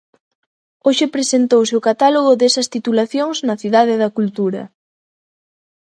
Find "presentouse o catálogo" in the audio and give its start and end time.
1.15-2.31